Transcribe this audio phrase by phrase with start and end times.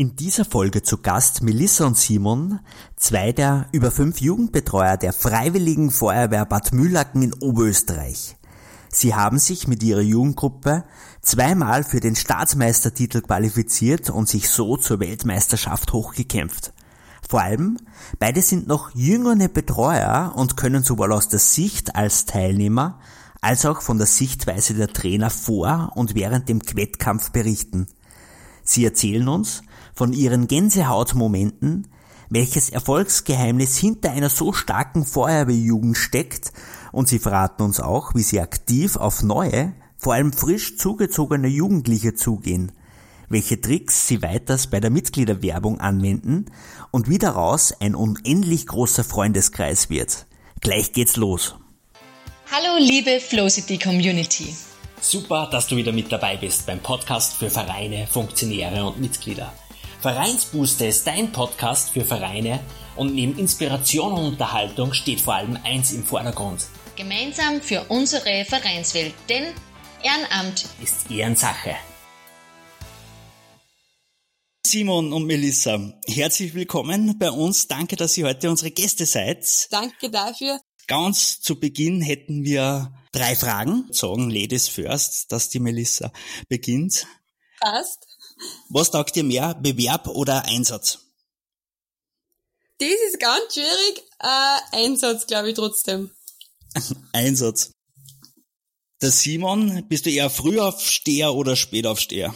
[0.00, 2.60] In dieser Folge zu Gast Melissa und Simon,
[2.96, 8.38] zwei der über fünf Jugendbetreuer der Freiwilligen Feuerwehr Bad Mühlacken in Oberösterreich.
[8.88, 10.84] Sie haben sich mit ihrer Jugendgruppe
[11.20, 16.72] zweimal für den Staatsmeistertitel qualifiziert und sich so zur Weltmeisterschaft hochgekämpft.
[17.28, 17.76] Vor allem,
[18.18, 23.00] beide sind noch jüngere Betreuer und können sowohl aus der Sicht als Teilnehmer
[23.42, 27.86] als auch von der Sichtweise der Trainer vor und während dem Wettkampf berichten.
[28.64, 29.62] Sie erzählen uns,
[30.00, 31.86] von ihren Gänsehautmomenten,
[32.30, 36.54] welches Erfolgsgeheimnis hinter einer so starken Feuerwehrjugend steckt
[36.90, 42.14] und sie verraten uns auch, wie sie aktiv auf neue, vor allem frisch zugezogene Jugendliche
[42.14, 42.72] zugehen,
[43.28, 46.46] welche Tricks sie weiters bei der Mitgliederwerbung anwenden
[46.90, 50.24] und wie daraus ein unendlich großer Freundeskreis wird.
[50.62, 51.56] Gleich geht's los.
[52.50, 54.54] Hallo liebe Flowcity Community.
[54.98, 59.52] Super, dass du wieder mit dabei bist beim Podcast für Vereine, Funktionäre und Mitglieder.
[60.00, 62.60] Vereinsbooster ist dein Podcast für Vereine
[62.96, 66.66] und neben Inspiration und Unterhaltung steht vor allem eins im Vordergrund.
[66.96, 69.48] Gemeinsam für unsere Vereinswelt, denn
[70.02, 71.76] Ehrenamt ist Ehrensache.
[74.66, 77.68] Simon und Melissa, herzlich willkommen bei uns.
[77.68, 79.70] Danke, dass ihr heute unsere Gäste seid.
[79.70, 80.60] Danke dafür.
[80.86, 83.86] Ganz zu Beginn hätten wir drei Fragen.
[83.90, 86.10] Sagen Ladies first, dass die Melissa
[86.48, 87.06] beginnt.
[87.60, 88.09] Passt.
[88.68, 90.98] Was taugt dir mehr, Bewerb oder Einsatz?
[92.78, 94.04] Das ist ganz schwierig.
[94.20, 96.10] Äh, Einsatz, glaube ich, trotzdem.
[97.12, 97.72] Einsatz.
[99.02, 102.34] Der Simon, bist du eher Frühaufsteher oder Spätaufsteher?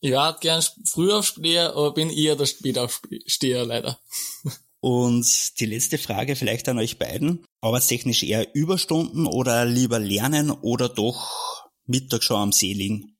[0.00, 3.98] Ich war gern Frühaufsteher, aber bin eher der Spätaufsteher, leider.
[4.80, 7.44] Und die letzte Frage vielleicht an euch beiden.
[7.60, 13.17] Arbeitstechnisch eher Überstunden oder lieber lernen oder doch Mittag schon am See liegen?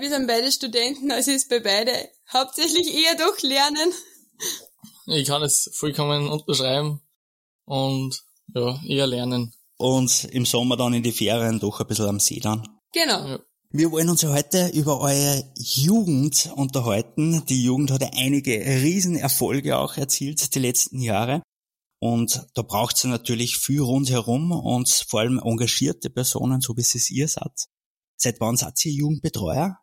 [0.00, 1.92] Wir sind beide Studenten, also ist bei beide
[2.32, 3.92] hauptsächlich eher doch Lernen.
[5.06, 7.02] Ich kann es vollkommen unterschreiben
[7.66, 8.22] und
[8.54, 9.52] ja, eher lernen.
[9.76, 12.66] Und im Sommer dann in die Ferien doch ein bisschen am See dann.
[12.94, 13.28] Genau.
[13.28, 13.40] Ja.
[13.72, 17.44] Wir wollen uns heute über eure Jugend unterhalten.
[17.46, 21.42] Die Jugend hat ja einige Riesenerfolge auch erzielt die letzten Jahre.
[21.98, 27.10] Und da braucht es natürlich viel rundherum und vor allem engagierte Personen, so wie es
[27.10, 27.52] ihr seid.
[28.16, 29.79] Seit wann seid ihr Jugendbetreuer?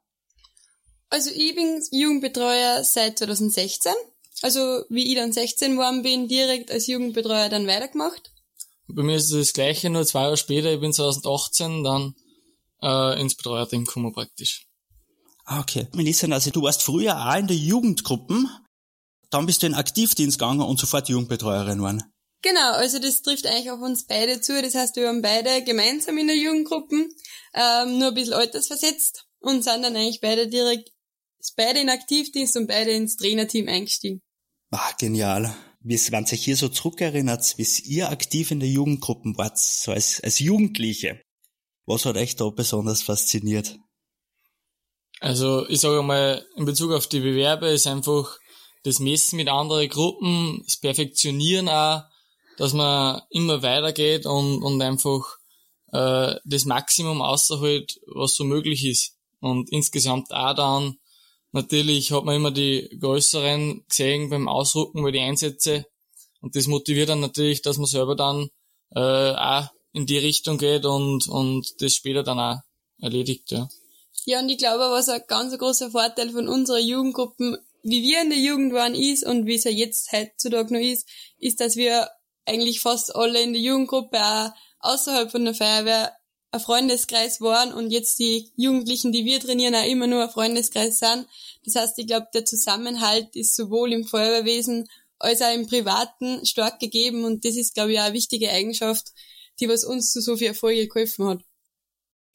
[1.09, 3.93] Also ich bin Jugendbetreuer seit 2016.
[4.41, 8.31] Also wie ich dann 16 geworden bin, direkt als Jugendbetreuer dann weitergemacht.
[8.87, 12.15] Bei mir ist es das gleiche, nur zwei Jahre später, ich bin 2018 dann
[12.81, 14.67] äh, ins Betreuerteam gekommen praktisch.
[15.45, 15.87] Ah, okay.
[15.93, 18.49] Melissa, also du warst früher auch in der Jugendgruppen,
[19.29, 22.03] dann bist du in Aktivdienst gegangen und sofort Jugendbetreuerin geworden.
[22.41, 24.61] Genau, also das trifft eigentlich auf uns beide zu.
[24.61, 27.09] Das heißt, wir waren beide gemeinsam in der Jugendgruppen,
[27.53, 30.91] ähm, nur ein bisschen altersversetzt und sind dann eigentlich beide direkt
[31.55, 34.21] beide in Aktivdienst und beide ins Trainerteam eingestiegen.
[34.71, 35.55] Ah, genial.
[35.81, 40.19] Wie wenn sich hier so zurückerinnert, wie ihr aktiv in der Jugendgruppe wart, so als,
[40.21, 41.21] als Jugendliche.
[41.85, 43.77] Was hat euch da besonders fasziniert?
[45.19, 48.37] Also, ich sage mal, in Bezug auf die Bewerbe ist einfach
[48.83, 52.03] das Messen mit anderen Gruppen, das Perfektionieren auch,
[52.57, 55.37] dass man immer weitergeht und, und einfach
[55.91, 59.15] äh, das Maximum außerholt, was so möglich ist.
[59.39, 60.97] Und insgesamt auch dann
[61.51, 65.85] Natürlich hat man immer die größeren gesehen beim Ausrücken, bei die Einsätze.
[66.41, 68.49] Und das motiviert dann natürlich, dass man selber dann
[68.91, 72.59] äh, auch in die Richtung geht und, und das später dann auch
[73.01, 73.67] erledigt, ja.
[74.25, 78.29] Ja, und ich glaube, was ein ganz großer Vorteil von unserer Jugendgruppen, wie wir in
[78.29, 81.07] der Jugend waren, ist und wie es ja jetzt heutzutage noch ist,
[81.39, 82.09] ist, dass wir
[82.45, 86.16] eigentlich fast alle in der Jugendgruppe auch außerhalb von der Feuerwehr
[86.51, 90.99] ein Freundeskreis waren und jetzt die Jugendlichen, die wir trainieren, auch immer nur ein Freundeskreis
[90.99, 91.27] sind.
[91.65, 94.87] Das heißt, ich glaube, der Zusammenhalt ist sowohl im Feuerwehrwesen
[95.19, 99.11] als auch im Privaten stark gegeben und das ist, glaube ich, auch eine wichtige Eigenschaft,
[99.59, 101.41] die was uns zu so viel Erfolge geholfen hat.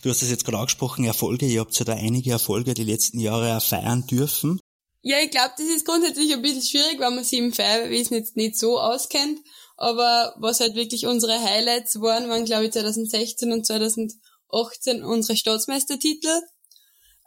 [0.02, 1.46] Du hast es jetzt gerade angesprochen, Erfolge.
[1.46, 4.58] Ihr habt ja da einige Erfolge die letzten Jahre auch feiern dürfen.
[5.02, 8.36] Ja, ich glaube, das ist grundsätzlich ein bisschen schwierig, weil man sich im Feuerwehrwesen jetzt
[8.36, 9.38] nicht so auskennt.
[9.82, 16.40] Aber was halt wirklich unsere Highlights waren, waren glaube ich 2016 und 2018 unsere Staatsmeistertitel,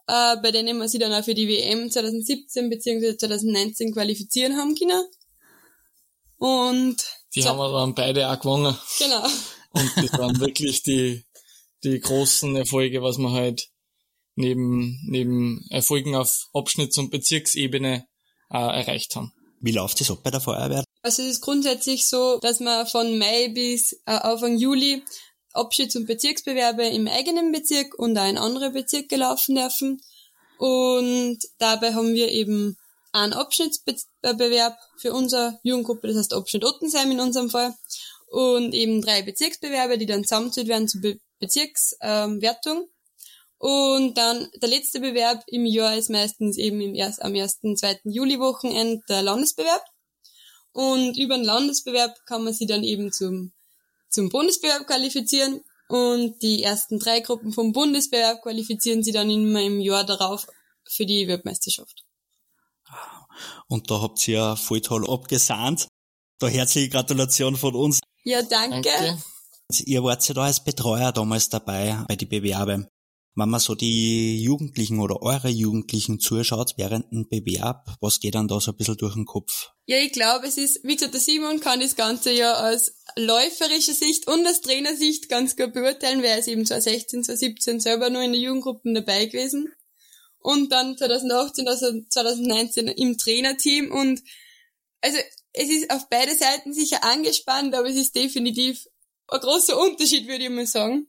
[0.08, 3.18] äh, bei denen wir sie dann auch für die WM 2017 bzw.
[3.18, 5.04] 2019 qualifizieren haben können.
[6.38, 6.96] Und
[7.36, 8.74] die haben wir dann beide auch gewonnen.
[9.00, 9.26] Genau.
[9.74, 11.26] Und das waren wirklich die,
[11.84, 13.68] die großen Erfolge, was wir halt
[14.36, 18.08] neben, neben Erfolgen auf Abschnitts- und Bezirksebene
[18.50, 19.34] äh, erreicht haben.
[19.60, 20.86] Wie läuft das ab bei der Feuerwehr?
[21.06, 25.04] Also es ist grundsätzlich so, dass man von Mai bis äh, Anfang Juli
[25.54, 30.02] Abschieds- und Bezirksbewerbe im eigenen Bezirk und auch in andere Bezirke laufen dürfen.
[30.58, 32.76] Und dabei haben wir eben
[33.12, 37.76] einen Abschnittsbewerb für unsere Jugendgruppe, das heißt Abschnitt Ottensheim in unserem Fall,
[38.30, 42.78] und eben drei Bezirksbewerbe, die dann zusammenzählt werden zur Be Bezirkswertung.
[42.78, 42.90] Ähm,
[43.60, 47.60] und dann der letzte Bewerb im Jahr ist meistens eben im erst, am 1.
[47.76, 48.00] 2.
[48.06, 49.84] Juli-Wochenende der Landesbewerb.
[50.76, 53.54] Und über den Landesbewerb kann man sich dann eben zum,
[54.10, 55.62] zum Bundesbewerb qualifizieren.
[55.88, 60.46] Und die ersten drei Gruppen vom Bundesbewerb qualifizieren sie dann immer im Jahr darauf
[60.84, 62.04] für die Weltmeisterschaft.
[63.68, 65.88] Und da habt ihr ja voll toll abgesahnt.
[66.40, 68.02] Da herzliche Gratulation von uns.
[68.26, 68.82] Ja, danke.
[68.82, 69.24] danke.
[69.86, 72.90] Ihr wart ja da als Betreuer damals dabei bei die Bewerbe.
[73.38, 78.48] Wenn man so die Jugendlichen oder eure Jugendlichen zuschaut während dem Bewerb, was geht dann
[78.48, 79.72] da so ein bisschen durch den Kopf?
[79.88, 83.94] Ja, ich glaube, es ist, wie gesagt, der Simon kann das Ganze ja aus läuferischer
[83.94, 88.22] Sicht und aus Trainersicht ganz gut beurteilen, weil er ist eben 2016, 2017 selber nur
[88.22, 89.70] in der Jugendgruppen dabei gewesen.
[90.40, 94.22] Und dann 2018, also 2019 im Trainerteam und
[95.02, 95.18] also
[95.54, 98.88] es ist auf beide Seiten sicher angespannt, aber es ist definitiv
[99.28, 101.08] ein großer Unterschied, würde ich mal sagen.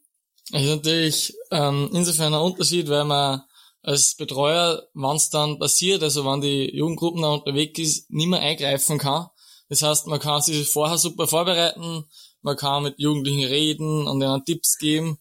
[0.53, 3.43] Es ist natürlich ähm, insofern ein Unterschied, weil man
[3.83, 8.41] als Betreuer, wenn es dann passiert, also wenn die Jugendgruppen da unterwegs ist, nicht mehr
[8.41, 9.29] eingreifen kann.
[9.69, 12.05] Das heißt, man kann sich vorher super vorbereiten,
[12.43, 15.19] man kann mit Jugendlichen reden und ihnen Tipps geben.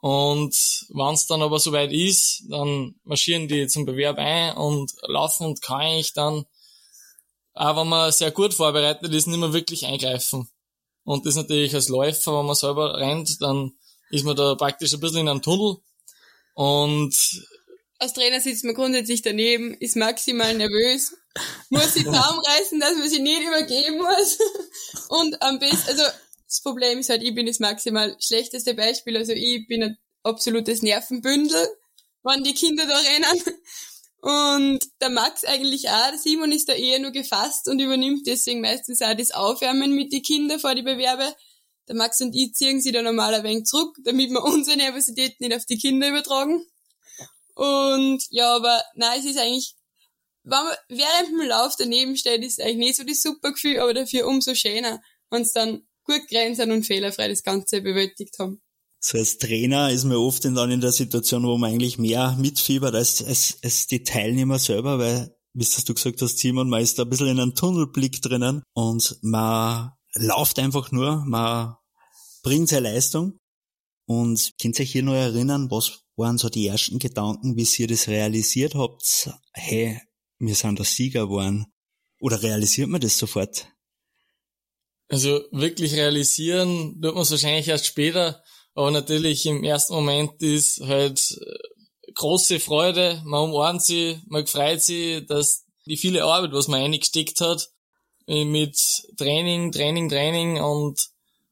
[0.00, 0.56] Und
[0.90, 5.62] wenn es dann aber soweit ist, dann marschieren die zum Bewerb ein und laufen und
[5.62, 6.44] kann eigentlich dann,
[7.54, 10.48] auch wenn man sehr gut vorbereitet ist, nicht mehr wirklich eingreifen.
[11.04, 13.72] Und das natürlich als Läufer, wenn man selber rennt, dann
[14.10, 15.76] ist man da praktisch ein bisschen in einem Tunnel.
[16.54, 17.14] Und
[17.98, 21.14] als Trainer sitzt man grundsätzlich daneben, ist maximal nervös,
[21.68, 24.38] muss sich zusammenreißen, dass man sich nicht übergeben muss.
[25.08, 26.04] Und am besten, also
[26.46, 29.16] das Problem ist halt, ich bin das maximal schlechteste Beispiel.
[29.16, 31.68] Also ich bin ein absolutes Nervenbündel,
[32.22, 33.42] wenn die Kinder da rennen.
[34.20, 38.60] Und der Max eigentlich auch, der Simon ist da eher nur gefasst und übernimmt deswegen
[38.60, 41.34] meistens auch das Aufwärmen mit den Kindern vor die Bewerbe.
[41.88, 45.40] Der Max und ich ziehen sie da normal ein wenig zurück, damit wir unsere Nervosität
[45.40, 46.64] nicht auf die Kinder übertragen.
[47.54, 49.74] Und ja, aber nein, es ist eigentlich,
[50.44, 53.94] wenn man während dem Lauf daneben steht, ist eigentlich nicht so das super Gefühl, aber
[53.94, 55.00] dafür umso schöner,
[55.30, 58.62] wenn es dann gut grenzen und fehlerfrei das Ganze bewältigt haben.
[59.00, 62.94] So als Trainer ist man oft dann in der Situation, wo man eigentlich mehr mitfiebert
[62.94, 67.04] als, als, als die Teilnehmer selber, weil, wie du gesagt hast, Simon, man ist da
[67.04, 71.76] ein bisschen in einem Tunnelblick drinnen und man lauft einfach nur, man
[72.42, 73.38] bringt seine Leistung.
[74.06, 77.88] Und könnt ihr euch hier noch erinnern, was waren so die ersten Gedanken, wie ihr
[77.88, 79.30] das realisiert habt?
[79.52, 80.00] Hey,
[80.38, 81.66] wir sind der Sieger geworden.
[82.20, 83.68] Oder realisiert man das sofort?
[85.08, 88.42] Also wirklich realisieren tut man es wahrscheinlich erst später,
[88.74, 94.82] aber natürlich im ersten Moment ist halt äh, große Freude, man umarmt sie, man freut
[94.82, 97.70] sich, dass die viele Arbeit, was man eingesteckt hat,
[98.28, 98.78] mit
[99.16, 101.00] Training, Training, Training und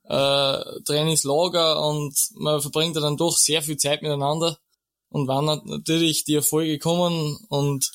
[0.05, 4.58] äh, Trainingslager und man verbringt dann doch sehr viel Zeit miteinander.
[5.08, 7.90] Und wenn natürlich die Erfolge kommen und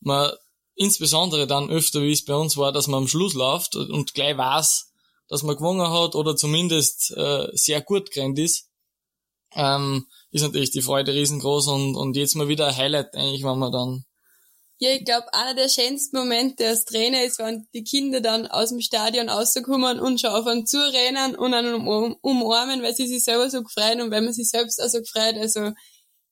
[0.00, 0.30] man
[0.74, 4.36] insbesondere dann öfter, wie es bei uns war, dass man am Schluss läuft und gleich
[4.36, 4.92] weiß,
[5.28, 8.68] dass man gewonnen hat oder zumindest äh, sehr gut gerannt ist,
[9.54, 13.58] ähm, ist natürlich die Freude riesengroß und, und jetzt mal wieder ein Highlight eigentlich, wenn
[13.58, 14.04] man dann
[14.78, 18.68] ja, ich glaube, einer der schönsten Momente als Trainer ist, wenn die Kinder dann aus
[18.68, 21.74] dem Stadion rauskommen und schon auf einen zurennen und einen
[22.20, 25.36] umarmen, weil sie sich selber so gefreut und weil man sich selbst auch so gefreut.
[25.36, 25.72] Also,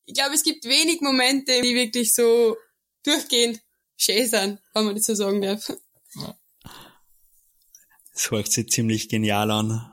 [0.04, 2.56] ich glaube, es gibt wenig Momente, die wirklich so
[3.04, 3.60] durchgehend
[3.96, 5.72] schön sind, wenn man das so sagen darf.
[8.12, 9.90] Das hört sich ziemlich genial an.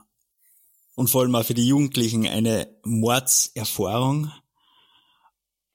[0.96, 4.32] Und vor allem auch für die Jugendlichen eine Mordserfahrung.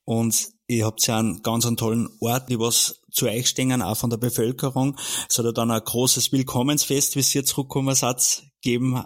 [0.05, 3.97] Und ihr habt ja einen ganz einen tollen Ort, die was zu euch stehen, auch
[3.97, 4.97] von der Bevölkerung.
[5.29, 9.05] Es hat ja dann ein großes Willkommensfest, wie ihr zurückgekommen seid, geben.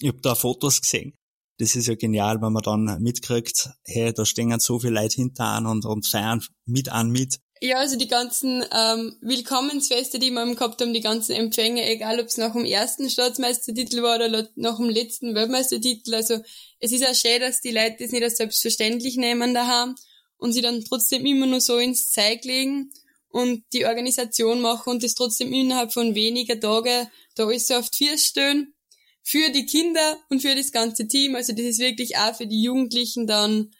[0.00, 1.14] Ich hab da Fotos gesehen.
[1.58, 5.44] Das ist ja genial, wenn man dann mitkriegt, hey, da stehen so viele Leute hinter
[5.44, 7.38] an und, und feiern mit an mit.
[7.62, 12.28] Ja, also die ganzen ähm, Willkommensfeste, die wir gehabt haben, die ganzen Empfänge, egal ob
[12.28, 16.14] es nach dem ersten Staatsmeistertitel war oder nach dem letzten Weltmeistertitel.
[16.14, 16.38] Also
[16.78, 19.94] es ist auch schön, dass die Leute das nicht als selbstverständlich nehmen daheim
[20.40, 22.92] und sie dann trotzdem immer nur so ins Zeug legen
[23.28, 27.88] und die Organisation machen und das trotzdem innerhalb von weniger Tagen da alles so auf
[27.90, 28.74] die stellen.
[29.22, 31.36] Für die Kinder und für das ganze Team.
[31.36, 33.70] Also das ist wirklich auch für die Jugendlichen dann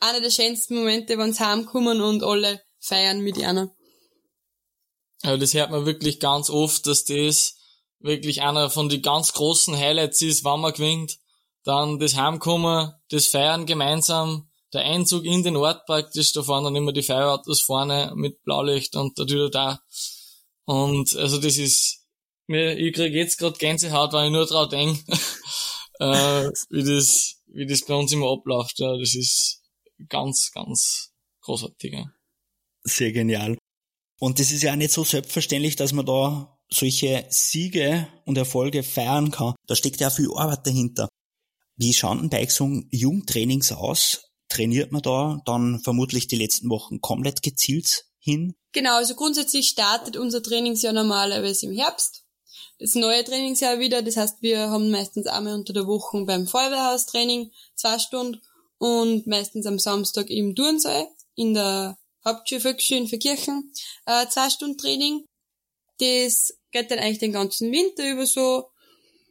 [0.00, 3.70] einer der schönsten Momente, wenn sie heimkommen und alle feiern mit ihnen.
[5.22, 7.56] Also das hört man wirklich ganz oft, dass das
[8.00, 11.18] wirklich einer von den ganz großen Highlights ist, wenn man gewinnt.
[11.62, 16.76] Dann das Heimkommen, das Feiern gemeinsam, der Einzug in den Ort praktisch, da fahren dann
[16.76, 19.80] immer die Feuerautos vorne mit Blaulicht und da da.
[20.64, 22.06] Und also das ist,
[22.46, 25.12] mir, ich krieg jetzt gerade Gänsehaut, wenn ich nur dran denke,
[25.98, 28.78] äh, wie das, wie das bei uns immer abläuft.
[28.78, 29.62] Ja, das ist
[30.08, 31.12] ganz, ganz
[31.42, 31.92] großartig.
[31.92, 32.06] Ja.
[32.84, 33.58] Sehr genial.
[34.20, 38.82] Und das ist ja auch nicht so selbstverständlich, dass man da solche Siege und Erfolge
[38.82, 39.54] feiern kann.
[39.66, 41.08] Da steckt ja viel Arbeit dahinter.
[41.76, 44.29] Wie schauen denn bei so Jugendtrainings aus?
[44.50, 48.54] Trainiert man da dann vermutlich die letzten Wochen komplett gezielt hin?
[48.72, 52.24] Genau, also grundsätzlich startet unser Trainingsjahr normalerweise im Herbst.
[52.78, 57.52] Das neue Trainingsjahr wieder, das heißt, wir haben meistens einmal unter der Woche beim Feuerwehrhaustraining
[57.76, 58.40] zwei Stunden
[58.78, 63.72] und meistens am Samstag im Turnsaal in der Hauptschule Volksschule in Verkirchen
[64.06, 65.24] äh, zwei Stunden Training.
[65.98, 68.70] Das geht dann eigentlich den ganzen Winter über so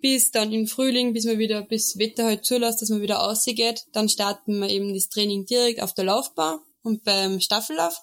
[0.02, 3.86] bis dann im Frühling, bis man wieder, bis Wetter halt zulässt, dass man wieder rausgeht.
[3.94, 8.00] Dann starten wir eben das Training direkt auf der Laufbahn und beim Staffellauf.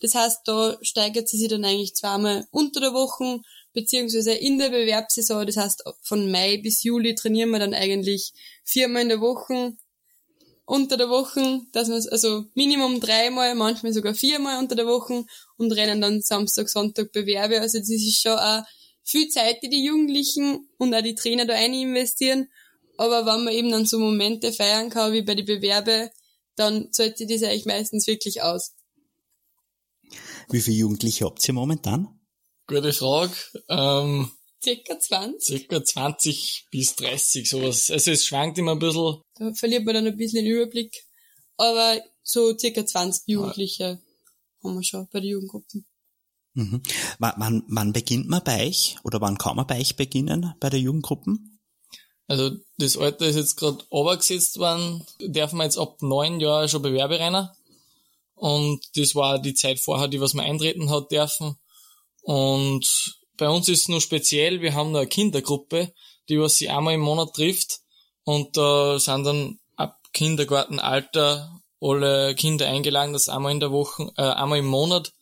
[0.00, 3.40] Das heißt, da steigert sie sich dann eigentlich zweimal unter der Woche,
[3.72, 5.46] beziehungsweise in der Bewerbssaison.
[5.46, 8.32] Das heißt, von Mai bis Juli trainieren wir dann eigentlich
[8.64, 9.74] viermal in der Woche,
[10.64, 15.24] unter der Woche, dass wir also Minimum dreimal, manchmal sogar viermal unter der Woche
[15.56, 17.60] und rennen dann Samstag, Sonntag Bewerbe.
[17.60, 18.62] Also das ist schon auch
[19.10, 22.48] viel Zeit, die die Jugendlichen und auch die Trainer da rein investieren.
[22.96, 26.10] Aber wenn man eben dann so Momente feiern kann, wie bei den Bewerbe,
[26.56, 28.74] dann zahlt sich das eigentlich meistens wirklich aus.
[30.50, 32.08] Wie viele Jugendliche habt ihr momentan?
[32.66, 33.34] Gute Frage.
[33.68, 34.30] Ähm,
[34.62, 35.42] circa 20.
[35.42, 37.90] Circa 20 bis 30, sowas.
[37.90, 39.22] Also es schwankt immer ein bisschen.
[39.34, 41.04] Da verliert man dann ein bisschen den Überblick.
[41.56, 43.98] Aber so circa 20 Jugendliche ja.
[44.62, 45.86] haben wir schon bei den Jugendgruppen.
[46.54, 46.82] Mhm.
[47.18, 50.80] Wann, wann beginnt man bei euch oder wann kann man bei euch beginnen bei der
[50.80, 51.60] Jugendgruppen?
[52.26, 56.82] Also das Alter ist jetzt gerade obergesetzt worden, dürfen wir jetzt ab neun Jahren schon
[56.82, 57.48] Bewerbe rein.
[58.34, 61.56] Und das war die Zeit vorher, die was man eintreten hat dürfen.
[62.22, 62.86] Und
[63.36, 65.92] bei uns ist es nur speziell, wir haben eine Kindergruppe,
[66.28, 67.80] die was sie einmal im Monat trifft.
[68.24, 74.22] Und da sind dann ab Kindergartenalter alle Kinder eingeladen, dass einmal in der Woche, äh,
[74.22, 75.12] einmal im Monat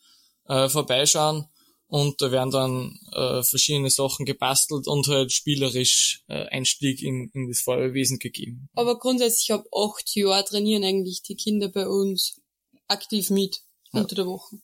[0.49, 1.45] äh, vorbeischauen
[1.87, 7.47] und da werden dann äh, verschiedene Sachen gebastelt und halt spielerisch äh, Einstieg in, in
[7.47, 8.69] das Feuerwesen gegeben.
[8.75, 12.39] Aber grundsätzlich ab acht Jahren trainieren eigentlich die Kinder bei uns
[12.87, 14.01] aktiv mit ja.
[14.01, 14.57] unter der Woche.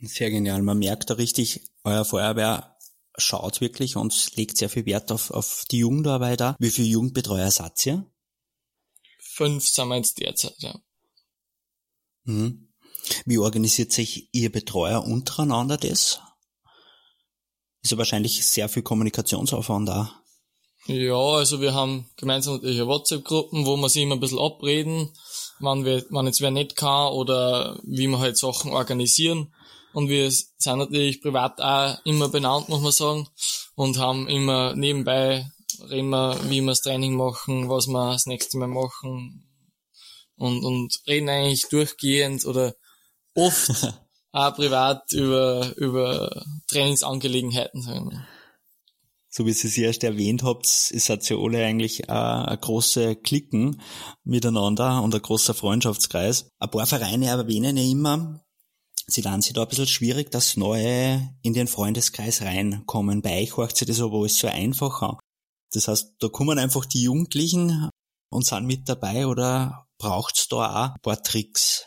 [0.00, 0.62] Sehr genial.
[0.62, 2.76] Man merkt da richtig, euer Feuerwehr
[3.16, 6.56] schaut wirklich und legt sehr viel Wert auf, auf die Jugendarbeit da.
[6.58, 8.10] Wie viele Jugendbetreuer seid ihr?
[9.20, 10.80] Fünf sind wir jetzt derzeit, ja.
[12.24, 12.73] Mhm.
[13.24, 16.20] Wie organisiert sich Ihr Betreuer untereinander das?
[17.82, 20.20] Ist ja wahrscheinlich sehr viel Kommunikationsaufwand da.
[20.86, 25.10] Ja, also wir haben gemeinsam natürlich WhatsApp-Gruppen, wo wir sich immer ein bisschen abreden,
[25.60, 29.54] wann, wir, wann jetzt wer nicht kann oder wie wir halt Sachen organisieren.
[29.94, 33.28] Und wir sind natürlich privat auch immer benannt, muss man sagen,
[33.76, 35.46] und haben immer nebenbei
[35.90, 39.48] reden wir, wie wir das Training machen, was wir das nächste Mal machen
[40.36, 42.74] und, und reden eigentlich durchgehend oder
[43.34, 43.70] oft
[44.32, 48.26] auch privat über, über Trainingsangelegenheiten, sagen wir.
[49.28, 53.16] So wie Sie es erst erwähnt habt, ist hat ja alle eigentlich eine, eine große
[53.16, 53.80] Klicken
[54.22, 56.46] miteinander und ein großer Freundschaftskreis.
[56.60, 58.44] Ein paar Vereine erwähnen ja immer,
[59.08, 63.22] sie dann sich da ein bisschen schwierig, dass Neue in den Freundeskreis reinkommen.
[63.22, 65.16] Bei euch hört sich das aber alles so einfach an.
[65.72, 67.90] Das heißt, da kommen einfach die Jugendlichen
[68.30, 71.86] und sind mit dabei oder braucht's da auch ein paar Tricks?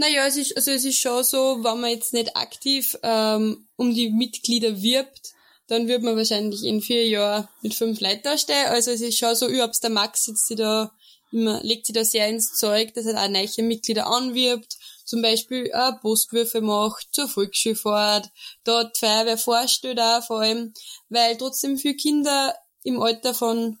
[0.00, 3.92] Naja, es ist, also es ist schon so, wenn man jetzt nicht aktiv ähm, um
[3.92, 5.34] die Mitglieder wirbt,
[5.66, 8.68] dann wird man wahrscheinlich in vier Jahren mit fünf Leuten da stehen.
[8.68, 10.90] Also es ist schon so, überhaupt der Max sitzt sie da
[11.32, 15.70] immer, legt sie da sehr ins Zeug, dass er auch neue Mitglieder anwirbt, zum Beispiel
[15.70, 18.30] äh, Postwürfe macht zur Volksschulfahrt,
[18.64, 20.72] dort Feuerwehr vorstellt auch vor allem,
[21.10, 22.54] weil trotzdem für Kinder
[22.84, 23.78] im Alter von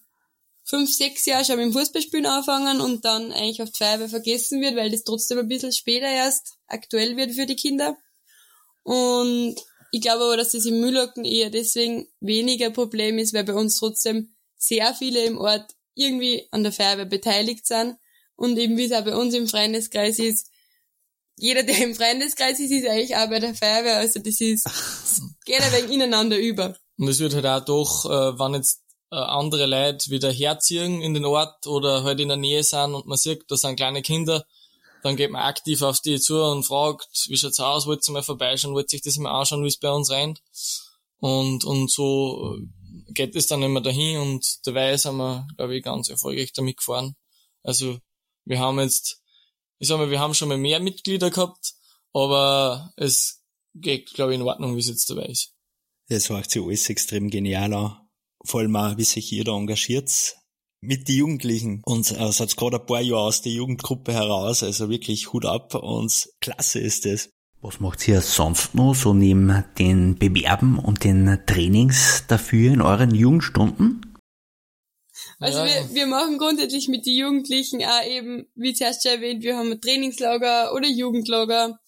[0.70, 4.60] fünf, sechs Jahre schon mit dem Fußballspielen anfangen und dann eigentlich auf die Feuerwehr vergessen
[4.62, 7.96] wird, weil das trotzdem ein bisschen später erst aktuell wird für die Kinder.
[8.84, 9.56] Und
[9.90, 13.76] ich glaube aber, dass das im Mühlacken eher deswegen weniger Problem ist, weil bei uns
[13.76, 17.96] trotzdem sehr viele im Ort irgendwie an der Feuerwehr beteiligt sind.
[18.36, 20.46] Und eben wie es auch bei uns im Freundeskreis ist,
[21.36, 23.96] jeder, der im Freundeskreis ist, ist eigentlich auch bei der Feuerwehr.
[23.96, 26.76] Also das ist, das geht ein wenig ineinander über.
[26.96, 31.14] Und es wird halt auch doch, äh, wenn jetzt äh, andere Leute wieder herziehen in
[31.14, 34.44] den Ort oder halt in der Nähe sind und man sieht, da sind kleine Kinder,
[35.02, 38.22] dann geht man aktiv auf die zu und fragt, wie schaut's aus, wollt ihr mal
[38.22, 40.42] vorbeischauen, wollt ihr sich das mal anschauen, wie es bei uns rennt.
[41.18, 42.56] Und, und so
[43.08, 47.16] geht es dann immer dahin und dabei sind wir, glaube ich, ganz erfolgreich damit gefahren.
[47.62, 47.98] Also
[48.44, 49.22] wir haben jetzt,
[49.78, 51.74] ich sag mal, wir haben schon mal mehr Mitglieder gehabt,
[52.12, 53.42] aber es
[53.74, 55.52] geht, glaube ich, in Ordnung, wie es jetzt dabei ist.
[56.08, 57.99] Das macht sich alles extrem genial an.
[58.44, 60.36] Vor allem auch, wie sich ihr da engagiert
[60.80, 61.82] mit den Jugendlichen.
[61.84, 65.74] Und äh, seid gerade ein paar Jahre aus der Jugendgruppe heraus, also wirklich Hut ab
[65.74, 67.30] und klasse ist das.
[67.62, 73.14] Was macht ihr sonst noch so neben den Bewerben und den Trainings dafür in euren
[73.14, 74.00] Jugendstunden?
[75.38, 75.66] Also ja.
[75.66, 79.72] wir, wir machen grundsätzlich mit den Jugendlichen auch eben, wie zuerst schon erwähnt, wir haben
[79.72, 81.78] ein Trainingslager oder Jugendlager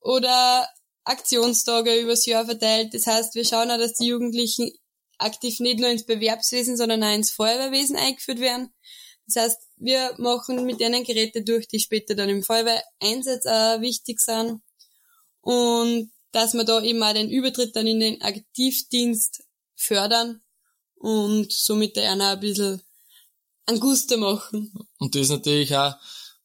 [0.00, 0.66] oder
[1.04, 2.92] Aktionstage übers Jahr verteilt.
[2.92, 4.72] Das heißt, wir schauen auch, dass die Jugendlichen
[5.22, 8.72] aktiv nicht nur ins Bewerbswesen, sondern auch ins Feuerwehrwesen eingeführt werden.
[9.26, 14.20] Das heißt, wir machen mit denen Geräte durch, die später dann im Feuerwehreinsatz auch wichtig
[14.20, 14.60] sind.
[15.40, 20.42] Und dass wir da eben auch den Übertritt dann in den Aktivdienst fördern
[20.96, 22.80] und somit der einer ein bisschen
[23.66, 24.72] ein Guster machen.
[24.98, 25.94] Und das ist natürlich auch,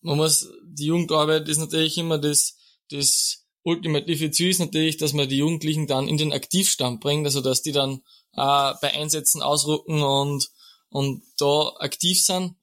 [0.01, 2.57] man muss, die Jugendarbeit ist natürlich immer das,
[2.89, 7.41] das ultimative Ziel ist natürlich, dass man die Jugendlichen dann in den Aktivstand bringt, also
[7.41, 8.01] dass die dann
[8.37, 10.49] äh, bei Einsätzen ausrücken und,
[10.89, 12.55] und da aktiv sind.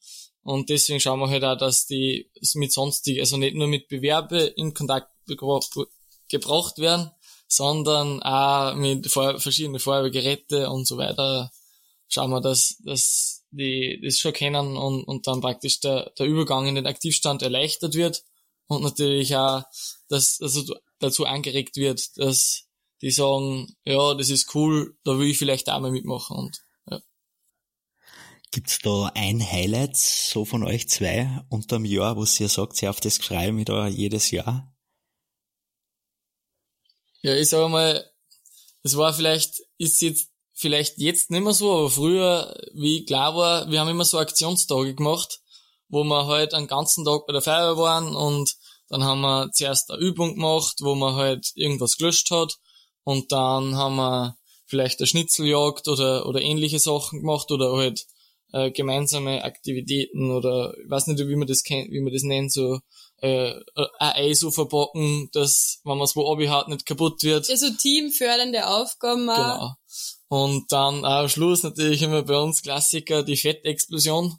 [0.42, 4.38] Und deswegen schauen wir halt auch, dass die mit sonstig, also nicht nur mit Bewerbe
[4.38, 7.10] in Kontakt gebracht werden,
[7.48, 11.50] sondern auch mit verschiedenen Feuerwehrgeräte und so weiter.
[12.08, 16.66] Schauen wir, dass, dass die das schon kennen und, und dann praktisch der, der Übergang
[16.66, 18.22] in den Aktivstand erleichtert wird
[18.66, 19.62] und natürlich auch,
[20.08, 20.62] dass also
[20.98, 22.63] dazu angeregt wird, dass
[23.04, 26.56] die sagen, ja, das ist cool, da will ich vielleicht auch mal mitmachen und
[26.90, 27.02] ja.
[28.50, 33.00] Gibt's da ein Highlight so von euch zwei unterm Jahr, wo ihr sagt, ihr auf
[33.00, 34.74] das schreiben wir da jedes Jahr?
[37.20, 38.10] Ja, ich sage mal,
[38.82, 43.70] es war vielleicht, ist jetzt vielleicht jetzt nicht mehr so, aber früher, wie klar war,
[43.70, 45.42] wir haben immer so Aktionstage gemacht,
[45.88, 48.56] wo wir halt einen ganzen Tag bei der Feuerwehr waren und
[48.88, 52.56] dann haben wir zuerst eine Übung gemacht, wo man halt irgendwas gelöscht hat
[53.04, 58.06] und dann haben wir vielleicht eine Schnitzeljagd oder, oder ähnliche Sachen gemacht oder halt
[58.52, 62.52] äh, gemeinsame Aktivitäten oder ich weiß nicht, wie man das kennt, wie man das nennt,
[62.52, 62.80] so
[63.18, 63.52] äh,
[63.98, 67.48] ein Ei so verpacken, dass, wenn man es wo hat, nicht kaputt wird.
[67.48, 69.36] Ja, so teamfördernde Aufgaben auch.
[69.36, 69.74] Genau.
[70.28, 74.36] Und dann am Schluss natürlich immer bei uns Klassiker, die Fettexplosion,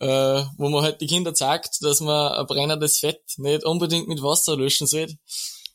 [0.00, 4.22] äh, wo man halt die Kinder zeigt, dass man ein brennendes Fett nicht unbedingt mit
[4.22, 5.08] Wasser löschen soll.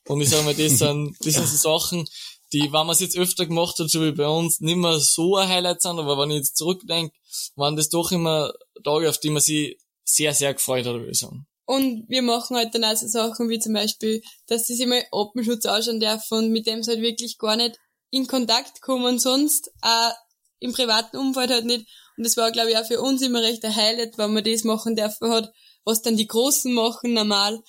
[0.07, 2.07] Und ich sage mal, das sind, das sind so Sachen,
[2.53, 5.35] die, wenn man es jetzt öfter gemacht hat, so wie bei uns, nicht mehr so
[5.35, 7.13] ein Highlight sind, aber wenn ich jetzt zurückdenke,
[7.55, 11.19] waren das doch immer Tage, auf die man sich sehr, sehr gefreut hat, würde ich
[11.19, 11.45] sagen.
[11.65, 15.03] Und wir machen halt dann auch so Sachen wie zum Beispiel, dass sie sich mal
[15.11, 17.77] Openschutz anschauen dürfen und mit dem sie halt wirklich gar nicht
[18.09, 20.13] in Kontakt kommen, sonst auch
[20.59, 21.85] im privaten Umfeld halt nicht.
[22.15, 24.63] Und das war, glaube ich, auch für uns immer recht ein Highlight, wenn man das
[24.63, 25.51] machen dürfen hat,
[25.83, 27.61] was dann die Großen machen normal.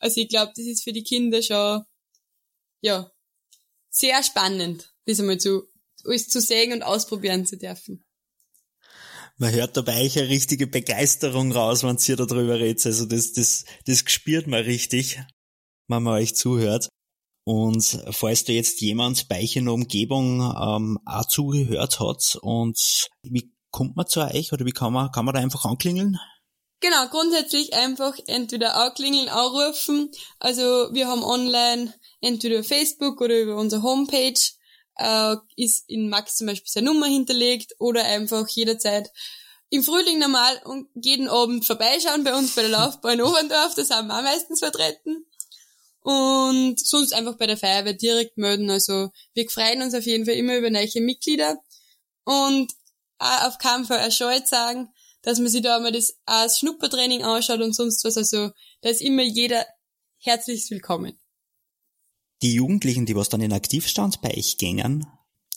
[0.00, 1.84] Also ich glaube, das ist für die Kinder schon,
[2.80, 3.10] ja,
[3.90, 5.64] sehr spannend, das einmal zu,
[6.04, 8.04] alles zu sehen und ausprobieren zu dürfen.
[9.36, 12.84] Man hört dabei eine richtige Begeisterung raus, wenn ihr darüber redet.
[12.86, 15.20] Also das, das, das spürt man richtig,
[15.86, 16.88] wenn man euch zuhört.
[17.44, 23.08] Und falls da jetzt jemand bei euch in der Umgebung ähm, auch zugehört hat und
[23.22, 26.18] wie kommt man zu euch oder wie kann man, kann man da einfach anklingeln?
[26.80, 30.12] Genau, grundsätzlich einfach entweder anklingeln, anrufen.
[30.38, 30.62] Also
[30.92, 34.38] wir haben online entweder Facebook oder über unsere Homepage
[34.96, 39.10] äh, ist in Max zum Beispiel seine Nummer hinterlegt oder einfach jederzeit
[39.70, 44.06] im Frühling normal und jeden Abend vorbeischauen bei uns bei der Laufbahn Oberndorf, da sind
[44.06, 45.26] wir auch meistens vertreten.
[46.00, 48.70] Und sonst einfach bei der Feuerwehr direkt melden.
[48.70, 51.58] Also wir freuen uns auf jeden Fall immer über neue Mitglieder.
[52.24, 52.72] Und
[53.18, 54.88] auch auf keinen Fall erscheut sagen,
[55.22, 58.16] dass man sich da mal das als Schnuppertraining anschaut und sonst was.
[58.16, 58.50] Also
[58.82, 59.64] da ist immer jeder
[60.18, 61.18] herzlich willkommen.
[62.42, 65.06] Die Jugendlichen, die was dann in Aktivstand bei euch gängen,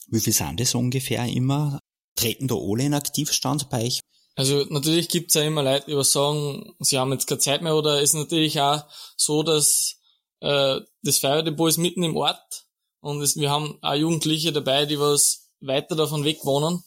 [0.08, 1.80] wie viel sind das ungefähr immer?
[2.16, 4.00] Treten da alle in Aktivstand bei euch?
[4.36, 8.02] Also natürlich gibt's ja immer Leute, die sagen, sie haben jetzt keine Zeit mehr oder
[8.02, 8.84] ist natürlich auch
[9.16, 9.98] so, dass
[10.40, 12.66] äh, das Feuerdepot ist mitten im Ort
[13.02, 16.84] und es, wir haben auch Jugendliche dabei, die was weiter davon weg wohnen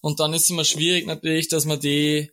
[0.00, 2.30] und dann ist es immer schwierig natürlich, dass man die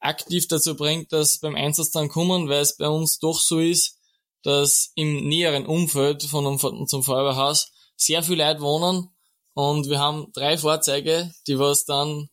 [0.00, 3.98] aktiv dazu bringt, dass beim Einsatz dann kommen, weil es bei uns doch so ist,
[4.42, 9.08] dass im näheren Umfeld von unserem Feuerwehrhaus sehr viele Leute wohnen.
[9.54, 12.28] Und wir haben drei Fahrzeuge, die was dann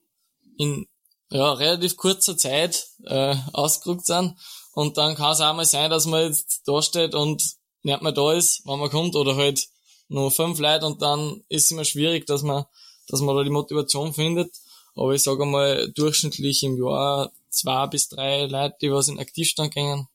[0.58, 0.88] in
[1.32, 4.36] ja, relativ kurzer Zeit äh, ausgerückt sind.
[4.74, 7.44] Und dann kann es auch mal sein, dass man jetzt da steht und
[7.84, 9.68] nicht mehr da ist, wenn man kommt oder halt
[10.08, 12.66] nur fünf Leute und dann ist es immer schwierig, dass man
[13.10, 14.54] dass man da die Motivation findet.
[14.96, 19.74] Aber ich sage mal, durchschnittlich im Jahr zwei bis drei Leute, die was in Aktivstand
[19.74, 20.08] gehen.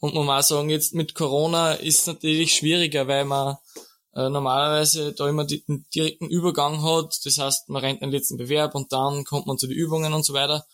[0.00, 3.56] Und man muss auch sagen, jetzt mit Corona ist es natürlich schwieriger, weil man
[4.14, 7.20] äh, normalerweise da immer den direkten Übergang hat.
[7.24, 10.24] Das heißt, man rennt den letzten Bewerb und dann kommt man zu den Übungen und
[10.24, 10.66] so weiter.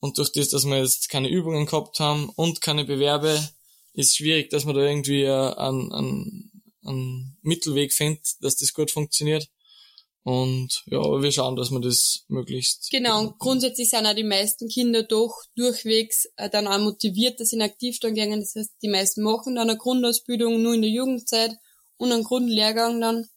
[0.00, 3.40] Und durch das, dass wir jetzt keine Übungen gehabt haben und keine Bewerbe,
[3.92, 8.90] ist schwierig, dass man da irgendwie äh, einen, einen, einen Mittelweg findet, dass das gut
[8.90, 9.48] funktioniert.
[10.26, 12.90] Und ja, wir schauen, dass wir das möglichst.
[12.90, 17.50] Genau, und grundsätzlich sind auch die meisten Kinder doch durchwegs äh, dann auch motiviert, dass
[17.50, 18.40] sie in Aktivstand gehen.
[18.40, 21.56] Das heißt, die meisten machen dann eine Grundausbildung nur in der Jugendzeit
[21.96, 23.28] und einen Grundlehrgang dann.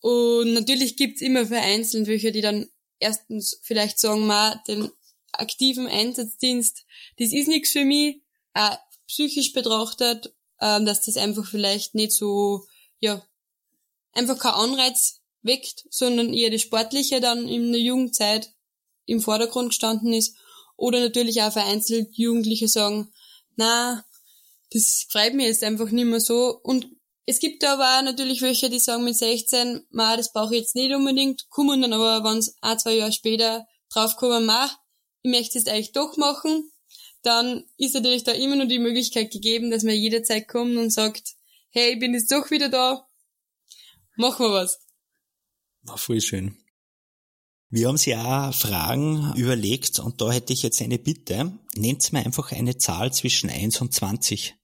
[0.00, 2.68] Und natürlich gibt's immer vereinzelt welche, die dann
[2.98, 4.90] erstens vielleicht sagen, ma, den
[5.30, 6.86] aktiven Einsatzdienst,
[7.18, 8.20] das ist nichts für mich,
[8.54, 12.64] auch psychisch betrachtet, ähm, dass das einfach vielleicht nicht so,
[12.98, 13.24] ja,
[14.12, 18.52] einfach kein Anreiz weckt, sondern eher das Sportliche dann in der Jugendzeit
[19.06, 20.36] im Vordergrund gestanden ist.
[20.76, 23.12] Oder natürlich auch vereinzelt Jugendliche sagen,
[23.56, 24.04] na,
[24.72, 26.58] das freut mich jetzt einfach nicht mehr so.
[26.62, 26.88] Und
[27.26, 30.74] es gibt aber auch natürlich welche, die sagen mit 16, ma, das brauche ich jetzt
[30.74, 34.70] nicht unbedingt, kommen dann aber, wenn es ein, zwei Jahre später draufkommen, ma,
[35.22, 36.70] ich möchte es eigentlich doch machen,
[37.22, 41.34] dann ist natürlich da immer nur die Möglichkeit gegeben, dass man jederzeit kommt und sagt,
[41.70, 43.06] hey, ich bin jetzt doch wieder da,
[44.16, 44.80] machen wir was.
[45.82, 46.56] War voll schön.
[47.72, 51.58] Wir haben sich auch Fragen überlegt und da hätte ich jetzt eine Bitte.
[51.76, 54.56] Nennt mir einfach eine Zahl zwischen 1 und 20.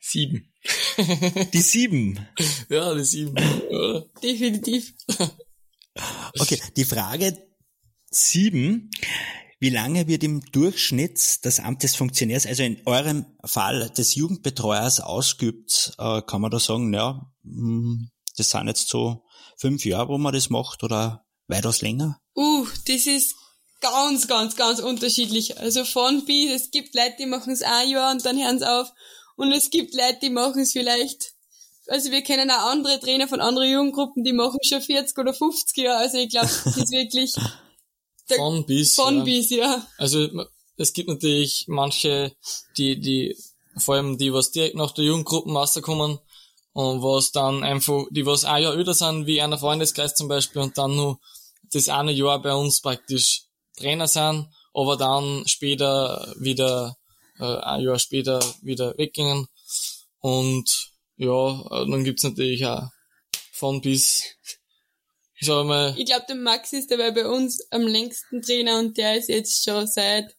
[0.00, 0.52] Sieben.
[1.52, 2.26] Die sieben.
[2.68, 3.36] Ja, die sieben.
[3.70, 4.00] Ja.
[4.22, 4.94] Definitiv.
[6.38, 7.38] Okay, die Frage
[8.10, 8.90] sieben.
[9.58, 15.00] Wie lange wird im Durchschnitt das Amt des Funktionärs, also in eurem Fall des Jugendbetreuers
[15.00, 19.24] ausgeübt, äh, kann man da sagen, ja, hm, das sind jetzt so
[19.56, 22.20] fünf Jahre, wo man das macht oder weitaus länger?
[22.34, 23.34] Uh, das ist
[23.80, 25.58] ganz, ganz, ganz unterschiedlich.
[25.58, 28.70] Also von bis, es gibt Leute, die machen es ein Jahr und dann hören sie
[28.70, 28.92] auf.
[29.36, 31.32] Und es gibt Leute, die machen es vielleicht,
[31.88, 35.76] also wir kennen auch andere Trainer von anderen Jugendgruppen, die machen schon 40 oder 50
[35.76, 35.98] Jahre.
[35.98, 37.34] Also ich glaube, das ist wirklich
[38.36, 38.94] von bis.
[38.94, 39.24] Von ja.
[39.24, 39.86] bis, ja.
[39.98, 40.28] Also
[40.76, 42.34] es gibt natürlich manche,
[42.76, 43.36] die, die,
[43.78, 46.18] vor allem die, was direkt nach der Jugendgruppen rauskommen,
[46.76, 50.60] und was dann einfach, die was ein Jahr älter sind, wie einer Freundeskreis zum Beispiel,
[50.60, 51.18] und dann nur
[51.72, 53.44] das eine Jahr bei uns praktisch
[53.78, 56.96] Trainer sind, aber dann später wieder,
[57.38, 59.46] äh, ein Jahr später wieder weggingen.
[60.20, 62.88] Und ja, dann gibt's natürlich auch
[63.52, 64.22] von bis,
[65.38, 68.98] ich sag mal, Ich glaube, der Max ist dabei bei uns am längsten Trainer und
[68.98, 70.36] der ist jetzt schon seit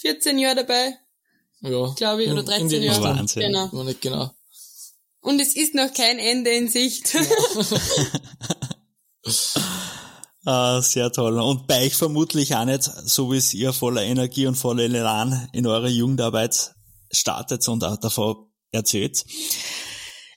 [0.00, 0.94] 14 Jahren dabei,
[1.60, 3.02] ja, glaube ich, oder in- in 13 die Jahre.
[3.02, 3.42] Wahnsinn.
[3.52, 3.82] Genau.
[3.82, 4.30] nicht genau.
[5.20, 7.16] Und es ist noch kein Ende in Sicht.
[10.50, 11.38] Ah, sehr toll.
[11.38, 15.46] Und bei euch vermutlich auch nicht, so wie es ihr voller Energie und voller Elan
[15.52, 16.72] in eurer Jugendarbeit
[17.12, 19.26] startet und auch davon erzählt.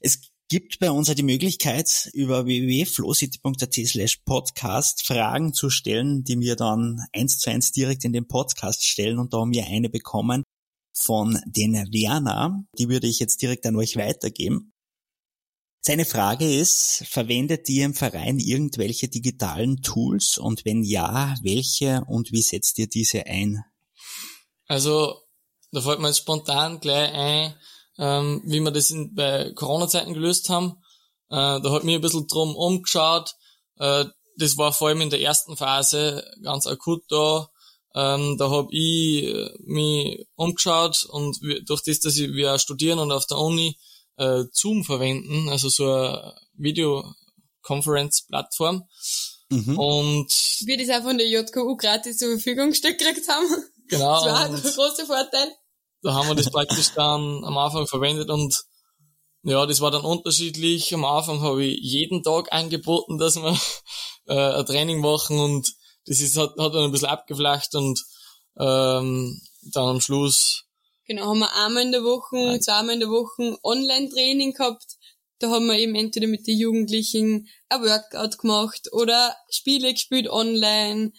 [0.01, 6.37] Es gibt bei uns auch die Möglichkeit, über www.flowcity.at slash podcast Fragen zu stellen, die
[6.41, 9.17] wir dann eins zu eins direkt in den Podcast stellen.
[9.17, 10.43] Und da haben wir eine bekommen
[10.93, 12.63] von den Werner.
[12.77, 14.73] Die würde ich jetzt direkt an euch weitergeben.
[15.83, 22.31] Seine Frage ist, verwendet ihr im Verein irgendwelche digitalen Tools und wenn ja, welche und
[22.31, 23.63] wie setzt ihr diese ein?
[24.67, 25.23] Also,
[25.71, 27.55] da fällt mir jetzt spontan gleich ein,
[27.97, 30.75] ähm, wie wir das in, bei Corona-Zeiten gelöst haben.
[31.29, 33.33] Äh, da hat mir ein bisschen drum umgeschaut.
[33.77, 34.05] Äh,
[34.37, 37.49] das war vor allem in der ersten Phase ganz akut da.
[37.93, 42.59] Ähm, da habe ich äh, mich umgeschaut und wir, durch das, dass ich, wir auch
[42.59, 43.77] studieren und auf der Uni
[44.17, 48.83] äh, Zoom verwenden, also so eine Videoconference-Plattform.
[49.49, 49.77] Mhm.
[49.77, 50.31] Und
[50.65, 53.45] Wir das auch von der JKU gratis zur Verfügung gestellt gekriegt haben.
[53.89, 54.23] genau.
[54.23, 55.51] Das war ein großer Vorteil.
[56.01, 58.55] da haben wir das praktisch dann am Anfang verwendet und
[59.43, 60.93] ja, das war dann unterschiedlich.
[60.93, 63.59] Am Anfang habe ich jeden Tag angeboten, dass wir
[64.27, 65.73] äh, ein Training machen und
[66.05, 67.99] das ist, hat, hat dann ein bisschen abgeflacht und
[68.59, 69.41] ähm,
[69.73, 70.65] dann am Schluss,
[71.11, 74.95] Genau, haben wir einmal in der Woche, zweimal in der Woche Online-Training gehabt.
[75.39, 81.11] Da haben wir eben entweder mit den Jugendlichen ein Workout gemacht oder Spiele gespielt online.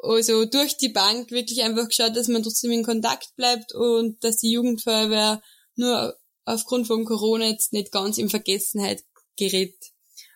[0.00, 4.36] Also durch die Bank wirklich einfach geschaut, dass man trotzdem in Kontakt bleibt und dass
[4.36, 5.42] die Jugendfeuerwehr
[5.74, 9.02] nur aufgrund von Corona jetzt nicht ganz in Vergessenheit
[9.36, 9.74] gerät.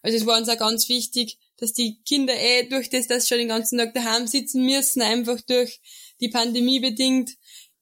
[0.03, 3.39] Also es war uns auch ganz wichtig, dass die Kinder eh durch das, dass schon
[3.39, 5.81] den ganzen Tag daheim sitzen müssen, einfach durch
[6.21, 7.37] die Pandemie bedingt,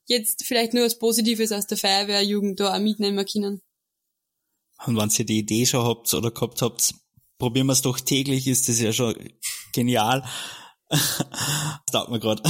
[0.07, 3.63] jetzt vielleicht nur was Positives aus der Feuerwehrjugend da auch mitnehmen können.
[4.87, 6.95] Und wenn ihr die Idee schon habt oder gehabt habt,
[7.39, 9.15] probieren wir es doch täglich, ist das ja schon
[9.73, 10.25] genial.
[10.89, 12.43] das taugt mir grad.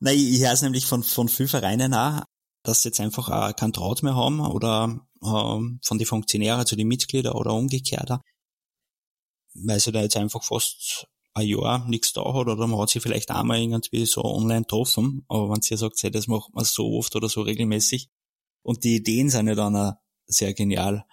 [0.00, 2.22] Nein, ich höre es nämlich von, von vielen Vereinen auch,
[2.62, 6.76] dass sie jetzt einfach auch keinen Draht mehr haben oder ähm, von den Funktionären zu
[6.76, 8.10] den Mitgliedern oder umgekehrt.
[9.54, 13.00] Weil sie da jetzt einfach fast ein Jahr nichts da hat oder man hat sie
[13.00, 16.98] vielleicht einmal irgendwie so online getroffen, aber wenn sie sagt, hey, das macht man so
[16.98, 18.08] oft oder so regelmäßig
[18.62, 19.92] und die Ideen sind ja dann auch
[20.26, 21.04] sehr genial.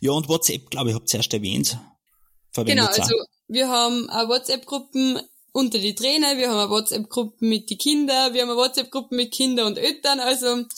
[0.00, 1.78] Ja, und WhatsApp, glaube ich, habt ihr erst erwähnt.
[2.54, 3.14] Genau, also
[3.48, 5.20] wir haben auch WhatsApp-Gruppen
[5.52, 9.32] unter die Trainer, wir haben eine WhatsApp-Gruppe mit die Kinder, wir haben eine WhatsApp-Gruppe mit
[9.32, 10.68] Kinder und Eltern, also alles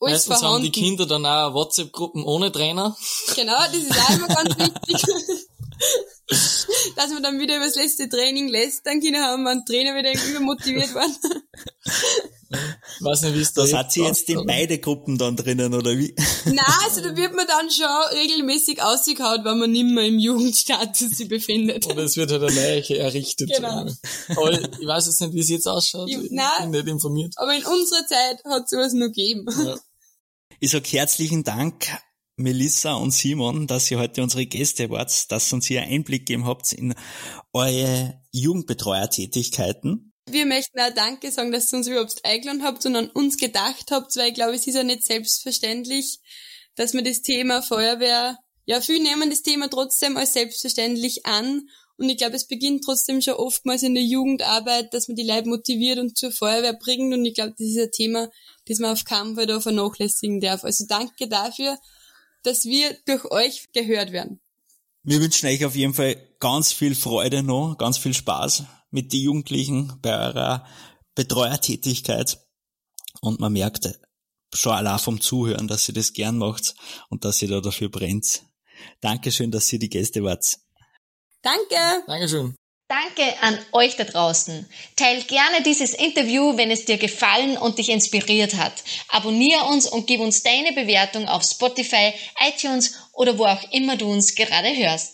[0.00, 0.54] Meistens vorhanden.
[0.54, 2.96] haben die Kinder dann auch WhatsApp-Gruppen ohne Trainer.
[3.34, 5.02] Genau, das ist auch immer ganz wichtig.
[6.96, 9.94] dass man dann wieder über das letzte Training lässt, dann können haben wir einen Trainer
[9.94, 11.42] wieder übermotiviert worden.
[13.00, 15.98] Weiß nicht, wie es da Das hat sie jetzt in beide Gruppen dann drinnen, oder
[15.98, 16.14] wie?
[16.44, 17.86] Nein, also da wird man dann schon
[18.18, 21.86] regelmäßig ausgehaut, wenn man nicht mehr im Jugendstatus sich befindet.
[21.86, 23.50] Oder es wird halt eine neue errichtet.
[23.54, 23.86] Genau.
[24.36, 26.08] Aber ich weiß jetzt nicht, wie es jetzt ausschaut.
[26.08, 27.34] Ich, nein, ich bin nicht informiert.
[27.36, 29.46] Aber in unserer Zeit hat es sowas noch gegeben.
[29.64, 29.76] Ja.
[30.60, 31.88] Ich sag herzlichen Dank
[32.36, 36.46] Melissa und Simon, dass ihr heute unsere Gäste wart, dass ihr uns hier Einblick gegeben
[36.46, 36.94] habt in
[37.52, 40.12] eure Jugendbetreuertätigkeiten.
[40.28, 43.90] Wir möchten auch Danke sagen, dass ihr uns überhaupt eingeladen habt und an uns gedacht
[43.90, 46.18] habt, weil ich glaube, es ist ja nicht selbstverständlich,
[46.74, 52.08] dass man das Thema Feuerwehr, ja, viele nehmen das Thema trotzdem als selbstverständlich an und
[52.08, 55.98] ich glaube, es beginnt trotzdem schon oftmals in der Jugendarbeit, dass man die Leute motiviert
[55.98, 58.30] und zur Feuerwehr bringt und ich glaube, das ist ein Thema,
[58.66, 60.64] das man auf keinen Fall da vernachlässigen darf.
[60.64, 61.78] Also danke dafür,
[62.44, 64.40] dass wir durch euch gehört werden.
[65.02, 69.20] Wir wünschen euch auf jeden Fall ganz viel Freude noch, ganz viel Spaß mit den
[69.20, 70.66] Jugendlichen bei eurer
[71.14, 72.38] Betreuertätigkeit.
[73.20, 73.98] Und man merkt
[74.54, 76.74] schon allein vom Zuhören, dass ihr das gern macht
[77.10, 78.44] und dass ihr da dafür brennt.
[79.00, 80.58] Dankeschön, dass ihr die Gäste wart.
[81.42, 82.04] Danke.
[82.06, 82.54] Dankeschön.
[83.16, 84.66] Danke an euch da draußen.
[84.96, 88.72] Teil gerne dieses Interview, wenn es dir gefallen und dich inspiriert hat.
[89.08, 92.12] Abonnier uns und gib uns deine Bewertung auf Spotify,
[92.48, 95.12] iTunes oder wo auch immer du uns gerade hörst.